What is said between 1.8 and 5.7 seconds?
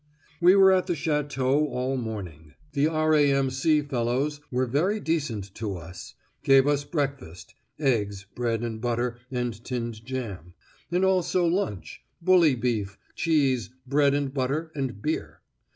the morning. "The R.A.M.C. fellows were very decent